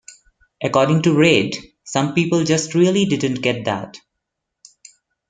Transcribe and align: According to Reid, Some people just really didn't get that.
According 0.63 1.03
to 1.03 1.13
Reid, 1.15 1.55
Some 1.83 2.15
people 2.15 2.43
just 2.43 2.73
really 2.73 3.05
didn't 3.05 3.43
get 3.43 3.65
that. 3.65 3.99